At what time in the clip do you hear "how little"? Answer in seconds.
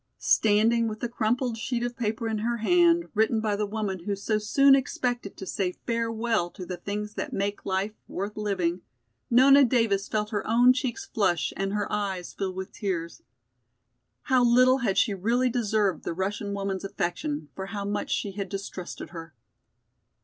14.23-14.79